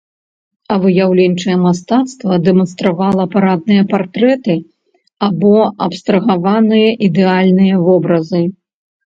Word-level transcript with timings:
А 0.75 0.75
выяўленчае 0.83 1.57
мастацтва 1.65 2.33
дэманстравала 2.45 3.25
парадныя 3.35 3.83
партрэты 3.93 4.55
або 5.29 5.53
абстрагаваныя, 5.89 6.89
ідэальныя 7.11 7.75
вобразы. 7.87 8.43